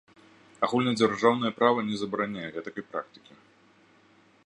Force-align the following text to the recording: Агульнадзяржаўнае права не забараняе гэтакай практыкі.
Агульнадзяржаўнае 0.67 1.53
права 1.59 1.79
не 1.89 1.95
забараняе 2.05 2.49
гэтакай 2.57 2.83
практыкі. 2.95 3.33